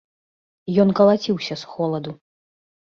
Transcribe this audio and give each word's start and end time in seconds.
Ён 0.85 0.89
калаціўся 1.01 1.53
з 1.65 1.71
холаду. 1.77 2.11